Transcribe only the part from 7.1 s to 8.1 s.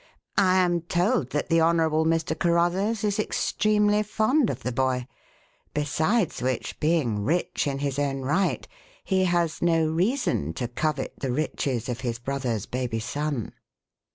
rich in his